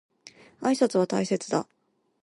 [0.61, 1.67] 挨拶は大切だ。